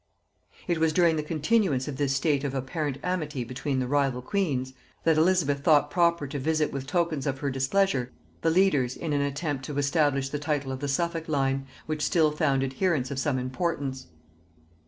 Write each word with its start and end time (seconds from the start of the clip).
It 0.67 0.79
was 0.79 0.93
during 0.93 1.15
the 1.15 1.21
continuance 1.21 1.87
of 1.87 1.97
this 1.97 2.15
state 2.15 2.43
of 2.43 2.55
apparent 2.55 2.97
amity 3.03 3.43
between 3.43 3.77
the 3.77 3.85
rival 3.87 4.23
queens, 4.23 4.73
that 5.03 5.15
Elizabeth 5.15 5.59
thought 5.63 5.91
proper 5.91 6.25
to 6.25 6.39
visit 6.39 6.71
with 6.73 6.87
tokens 6.87 7.27
of 7.27 7.37
her 7.37 7.51
displeasure 7.51 8.11
the 8.41 8.49
leaders 8.49 8.97
in 8.97 9.13
an 9.13 9.21
attempt 9.21 9.63
to 9.65 9.77
establish 9.77 10.29
the 10.29 10.39
title 10.39 10.71
of 10.71 10.79
the 10.79 10.87
Suffolk 10.87 11.27
line, 11.27 11.67
which 11.85 12.01
still 12.01 12.31
found 12.31 12.63
adherents 12.63 13.11
of 13.11 13.19
some 13.19 13.37
importance. 13.37 14.07